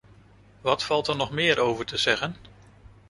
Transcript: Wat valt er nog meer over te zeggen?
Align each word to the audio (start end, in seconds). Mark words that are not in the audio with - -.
Wat 0.61 0.83
valt 0.83 1.07
er 1.07 1.15
nog 1.15 1.31
meer 1.31 1.59
over 1.59 1.85
te 1.85 1.97
zeggen? 1.97 2.35